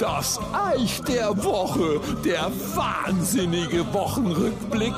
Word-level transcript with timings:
Das 0.00 0.40
Eich 0.52 1.00
der 1.02 1.44
Woche, 1.44 2.00
der 2.24 2.50
wahnsinnige 2.74 3.86
Wochenrückblick. 3.92 4.94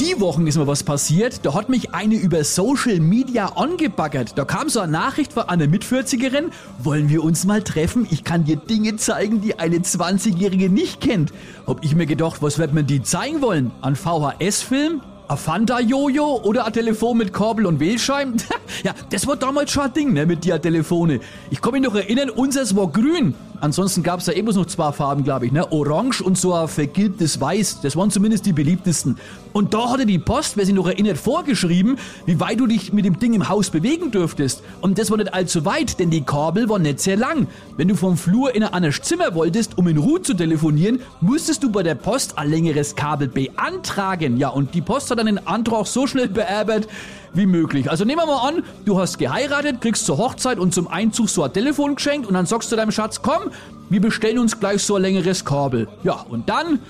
Die 0.00 0.18
Wochen 0.18 0.46
ist 0.46 0.56
mir 0.56 0.66
was 0.66 0.82
passiert, 0.82 1.44
da 1.44 1.52
hat 1.52 1.68
mich 1.68 1.92
eine 1.92 2.14
über 2.14 2.42
Social 2.42 3.00
Media 3.00 3.48
angebaggert. 3.48 4.38
Da 4.38 4.46
kam 4.46 4.70
so 4.70 4.80
eine 4.80 4.92
Nachricht 4.92 5.34
von 5.34 5.50
einer 5.50 5.66
Mit-40erin, 5.66 6.52
wollen 6.78 7.10
wir 7.10 7.22
uns 7.22 7.44
mal 7.44 7.62
treffen? 7.62 8.06
Ich 8.10 8.24
kann 8.24 8.44
dir 8.44 8.56
Dinge 8.56 8.96
zeigen, 8.96 9.42
die 9.42 9.58
eine 9.58 9.76
20-Jährige 9.76 10.70
nicht 10.70 11.02
kennt. 11.02 11.34
Hab 11.66 11.84
ich 11.84 11.94
mir 11.94 12.06
gedacht, 12.06 12.40
was 12.40 12.58
wird 12.58 12.72
man 12.72 12.86
die 12.86 13.02
zeigen 13.02 13.42
wollen? 13.42 13.72
Ein 13.82 13.96
VHS-Film? 13.96 15.02
Ein 15.28 15.36
Fanta-Jojo 15.36 16.42
oder 16.42 16.66
ein 16.66 16.72
Telefon 16.72 17.18
mit 17.18 17.32
Kabel 17.32 17.66
und 17.66 17.80
Wählscheiben? 17.80 18.36
ja, 18.82 18.94
das 19.10 19.26
war 19.26 19.36
damals 19.36 19.70
schon 19.70 19.84
ein 19.84 19.92
Ding, 19.92 20.12
ne, 20.12 20.26
mit 20.26 20.44
der 20.44 20.60
Telefone. 20.60 21.20
Ich 21.50 21.60
kann 21.60 21.72
mich 21.72 21.82
noch 21.82 21.94
erinnern, 21.94 22.30
unseres 22.30 22.76
war 22.76 22.88
grün. 22.88 23.34
Ansonsten 23.62 24.02
gab 24.02 24.18
es 24.18 24.26
da 24.26 24.32
eben 24.32 24.52
noch 24.52 24.66
zwei 24.66 24.90
Farben, 24.90 25.22
glaube 25.22 25.46
ich, 25.46 25.52
ne? 25.52 25.70
Orange 25.70 26.20
und 26.20 26.36
so 26.36 26.52
ein 26.52 26.66
vergilbtes 26.66 27.40
Weiß. 27.40 27.80
Das 27.80 27.94
waren 27.94 28.10
zumindest 28.10 28.44
die 28.44 28.52
beliebtesten. 28.52 29.16
Und 29.52 29.72
da 29.72 29.88
hatte 29.88 30.04
die 30.04 30.18
Post, 30.18 30.56
wer 30.56 30.66
sich 30.66 30.74
noch 30.74 30.88
erinnert, 30.88 31.16
vorgeschrieben, 31.16 31.96
wie 32.26 32.40
weit 32.40 32.58
du 32.58 32.66
dich 32.66 32.92
mit 32.92 33.04
dem 33.04 33.20
Ding 33.20 33.34
im 33.34 33.48
Haus 33.48 33.70
bewegen 33.70 34.10
dürftest. 34.10 34.64
Und 34.80 34.98
das 34.98 35.12
war 35.12 35.16
nicht 35.16 35.32
allzu 35.32 35.64
weit, 35.64 36.00
denn 36.00 36.10
die 36.10 36.22
Kabel 36.22 36.68
waren 36.68 36.82
nicht 36.82 36.98
sehr 36.98 37.16
lang. 37.16 37.46
Wenn 37.76 37.86
du 37.86 37.94
vom 37.94 38.16
Flur 38.16 38.52
in 38.52 38.64
ein 38.64 38.72
anderes 38.72 39.00
Zimmer 39.02 39.32
wolltest, 39.36 39.78
um 39.78 39.86
in 39.86 39.96
Ruhe 39.96 40.20
zu 40.20 40.34
telefonieren, 40.34 41.00
musstest 41.20 41.62
du 41.62 41.70
bei 41.70 41.84
der 41.84 41.94
Post 41.94 42.38
ein 42.38 42.50
längeres 42.50 42.96
Kabel 42.96 43.28
beantragen. 43.28 44.38
Ja, 44.38 44.48
und 44.48 44.74
die 44.74 44.82
Post 44.82 45.08
hat 45.12 45.20
dann 45.20 45.26
den 45.26 45.46
Antrag 45.46 45.86
so 45.86 46.08
schnell 46.08 46.26
beerbert, 46.26 46.88
wie 47.34 47.46
möglich. 47.46 47.90
Also 47.90 48.04
nehmen 48.04 48.20
wir 48.20 48.26
mal 48.26 48.48
an, 48.48 48.64
du 48.84 48.98
hast 48.98 49.18
geheiratet, 49.18 49.80
kriegst 49.80 50.06
zur 50.06 50.18
Hochzeit 50.18 50.58
und 50.58 50.74
zum 50.74 50.88
Einzug 50.88 51.28
so 51.28 51.42
ein 51.42 51.52
Telefon 51.52 51.94
geschenkt 51.96 52.26
und 52.26 52.34
dann 52.34 52.46
sagst 52.46 52.70
du 52.72 52.76
deinem 52.76 52.90
Schatz, 52.90 53.22
komm, 53.22 53.50
wir 53.90 54.00
bestellen 54.00 54.38
uns 54.38 54.58
gleich 54.58 54.82
so 54.82 54.96
ein 54.96 55.02
längeres 55.02 55.44
Kabel. 55.44 55.88
Ja, 56.02 56.24
und 56.28 56.48
dann 56.48 56.80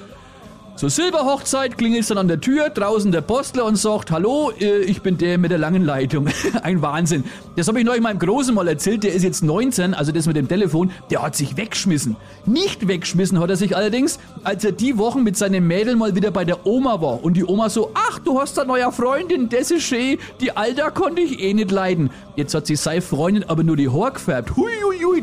zur 0.75 0.91
Silberhochzeit 0.91 1.77
klingelt 1.77 2.09
dann 2.11 2.19
an 2.19 2.29
der 2.29 2.41
Tür, 2.41 2.71
draußen 2.71 3.13
der 3.13 3.21
Postler 3.21 3.67
und 3.67 3.77
sagt, 3.77 4.11
hallo, 4.11 4.51
äh, 4.59 4.81
ich 4.81 5.03
bin 5.03 5.19
der 5.19 5.37
mit 5.39 5.51
der 5.51 5.59
langen 5.59 5.85
Leitung. 5.85 6.29
Ein 6.63 6.81
Wahnsinn. 6.83 7.25
Das 7.57 7.69
habe 7.69 7.79
ich 7.79 7.85
neulich 7.85 8.03
meinem 8.03 8.19
Großen 8.19 8.55
mal 8.55 8.67
erzählt, 8.67 9.05
der 9.05 9.13
ist 9.13 9.23
jetzt 9.23 9.45
19, 9.45 9.93
also 9.95 10.13
das 10.13 10.27
mit 10.27 10.37
dem 10.37 10.49
Telefon, 10.49 10.91
der 11.11 11.23
hat 11.23 11.37
sich 11.37 11.57
weggeschmissen. 11.57 12.17
Nicht 12.47 12.89
weggeschmissen 12.89 13.39
hat 13.39 13.51
er 13.51 13.57
sich 13.57 13.77
allerdings, 13.77 14.19
als 14.45 14.65
er 14.65 14.73
die 14.73 14.97
Wochen 14.97 15.23
mit 15.23 15.37
seinem 15.37 15.67
Mädel 15.67 15.95
mal 15.95 16.17
wieder 16.17 16.31
bei 16.31 16.45
der 16.45 16.67
Oma 16.67 17.01
war. 17.01 17.23
Und 17.23 17.35
die 17.37 17.45
Oma 17.45 17.69
so, 17.69 17.91
ach, 17.95 18.19
du 18.19 18.41
hast 18.41 18.57
da 18.57 18.65
neue 18.65 18.91
Freundin, 18.93 19.51
das 19.51 19.71
ist 19.71 19.85
schön, 19.85 20.19
die 20.41 20.57
Alter 20.57 20.91
konnte 20.91 21.21
ich 21.21 21.41
eh 21.41 21.53
nicht 21.53 21.71
leiden. 21.71 22.11
Jetzt 22.35 22.55
hat 22.55 22.67
sie 22.67 22.77
seine 22.77 23.03
Freundin 23.03 23.45
aber 23.45 23.63
nur 23.63 23.77
die 23.77 23.91
Haare 23.91 24.13
gefärbt. 24.13 24.57
Hui, 24.57 24.71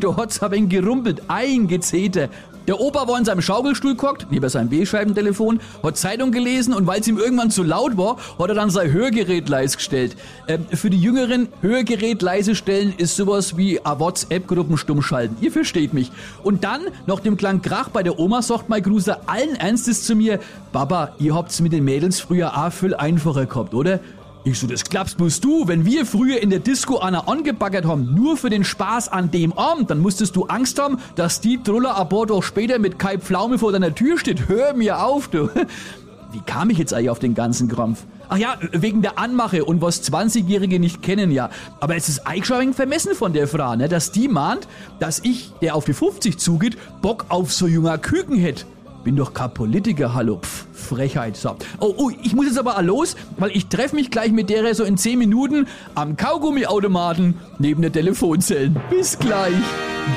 da 0.03 0.15
hat's 0.15 0.41
aber 0.41 0.55
ein 0.55 0.69
gerumpelt, 0.69 1.23
ein 1.27 1.67
Gezeter. 1.67 2.29
Der 2.69 2.79
Opa 2.79 3.07
war 3.07 3.17
in 3.17 3.25
seinem 3.25 3.41
Schaukelstuhl 3.41 3.95
gehockt, 3.95 4.27
neben 4.29 4.47
seinem 4.47 4.69
B-Scheibentelefon, 4.69 5.59
hat 5.81 5.97
Zeitung 5.97 6.31
gelesen 6.31 6.75
und 6.75 6.85
weil 6.85 7.01
es 7.01 7.07
ihm 7.07 7.17
irgendwann 7.17 7.49
zu 7.49 7.63
laut 7.63 7.97
war, 7.97 8.17
hat 8.37 8.47
er 8.47 8.53
dann 8.53 8.69
sein 8.69 8.91
Hörgerät 8.91 9.49
leise 9.49 9.77
gestellt. 9.77 10.15
Ähm, 10.47 10.65
für 10.71 10.91
die 10.91 11.01
Jüngeren, 11.01 11.47
Hörgerät 11.61 12.21
leise 12.21 12.53
stellen 12.53 12.93
ist 12.95 13.15
sowas 13.15 13.57
wie 13.57 13.83
a 13.83 13.99
WhatsApp-Gruppen 13.99 14.77
stumm 14.77 15.01
schalten. 15.01 15.35
Ihr 15.41 15.51
versteht 15.51 15.95
mich. 15.95 16.11
Und 16.43 16.63
dann, 16.63 16.81
nach 17.07 17.21
dem 17.21 17.37
Klang 17.37 17.63
Krach 17.63 17.89
bei 17.89 18.03
der 18.03 18.19
Oma, 18.19 18.43
sagt 18.43 18.69
mein 18.69 18.83
Gruser 18.83 19.21
allen 19.25 19.55
Ernstes 19.55 20.03
zu 20.03 20.15
mir, 20.15 20.39
Baba, 20.71 21.13
ihr 21.17 21.33
habt's 21.33 21.61
mit 21.61 21.73
den 21.73 21.83
Mädels 21.85 22.19
früher 22.19 22.55
auch 22.55 22.71
viel 22.71 22.93
einfacher 22.93 23.47
gehabt, 23.47 23.73
oder? 23.73 23.99
Ich 24.45 24.57
so, 24.57 24.67
das 24.67 24.85
klappst 24.85 25.17
bloß 25.17 25.41
du. 25.41 25.67
Wenn 25.67 25.85
wir 25.85 26.05
früher 26.05 26.41
in 26.41 26.49
der 26.49 26.59
Disco 26.59 26.99
einer 26.99 27.27
angebaggert 27.27 27.85
haben, 27.85 28.15
nur 28.15 28.37
für 28.37 28.49
den 28.49 28.63
Spaß 28.63 29.09
an 29.09 29.31
dem 29.31 29.51
Abend, 29.53 29.89
dann 29.89 29.99
musstest 29.99 30.35
du 30.35 30.45
Angst 30.45 30.79
haben, 30.79 30.97
dass 31.15 31.41
die 31.41 31.61
Truller 31.61 31.95
ab 31.95 32.09
Bord 32.09 32.31
auch 32.31 32.43
später 32.43 32.79
mit 32.79 32.97
Kai 32.97 33.17
Pflaume 33.17 33.59
vor 33.59 33.73
deiner 33.73 33.93
Tür 33.93 34.17
steht. 34.17 34.47
Hör 34.47 34.73
mir 34.73 35.03
auf, 35.03 35.27
du. 35.27 35.49
Wie 36.31 36.41
kam 36.45 36.69
ich 36.69 36.77
jetzt 36.77 36.93
eigentlich 36.93 37.09
auf 37.09 37.19
den 37.19 37.33
ganzen 37.33 37.67
Krampf? 37.67 38.05
Ach 38.29 38.37
ja, 38.37 38.57
wegen 38.71 39.01
der 39.01 39.17
Anmache 39.17 39.65
und 39.65 39.81
was 39.81 40.03
20-Jährige 40.03 40.79
nicht 40.79 41.01
kennen, 41.01 41.31
ja. 41.31 41.49
Aber 41.79 41.95
es 41.95 42.07
ist 42.07 42.27
eigentlich 42.27 42.45
schon 42.45 42.57
ein 42.57 42.73
vermessen 42.73 43.15
von 43.15 43.33
der 43.33 43.47
Frau, 43.47 43.75
ne, 43.75 43.89
dass 43.89 44.11
die 44.11 44.27
mahnt, 44.27 44.67
dass 44.99 45.19
ich, 45.19 45.51
der 45.61 45.75
auf 45.75 45.85
die 45.85 45.93
50 45.93 46.37
zugeht, 46.37 46.77
Bock 47.01 47.25
auf 47.29 47.51
so 47.51 47.65
junger 47.65 47.97
Küken 47.97 48.37
hätte. 48.37 48.65
Bin 49.03 49.15
doch 49.15 49.33
kein 49.33 49.53
Politiker, 49.53 50.13
hallo. 50.13 50.39
Pff, 50.41 50.67
Frechheit. 50.73 51.37
So. 51.37 51.55
Oh, 51.79 51.93
oh, 51.97 52.11
ich 52.21 52.33
muss 52.33 52.45
jetzt 52.45 52.59
aber 52.59 52.81
los, 52.81 53.15
weil 53.37 53.51
ich 53.51 53.67
treffe 53.67 53.95
mich 53.95 54.11
gleich 54.11 54.31
mit 54.31 54.49
der 54.49 54.73
so 54.75 54.83
in 54.83 54.97
10 54.97 55.17
Minuten 55.17 55.67
am 55.95 56.17
Kaugummiautomaten 56.17 57.35
neben 57.59 57.81
der 57.81 57.91
Telefonzellen. 57.91 58.79
Bis 58.89 59.17
gleich. 59.17 59.53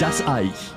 Das 0.01 0.27
Eich. 0.27 0.75